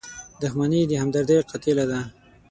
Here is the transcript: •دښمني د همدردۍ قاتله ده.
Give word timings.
•دښمني 0.41 0.81
د 0.87 0.91
همدردۍ 1.01 1.37
قاتله 1.49 1.85
ده. 1.91 1.99